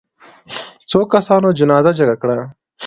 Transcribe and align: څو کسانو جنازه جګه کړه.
څو 0.89 0.99
کسانو 1.13 1.49
جنازه 1.59 1.91
جګه 1.99 2.15
کړه. 2.21 2.37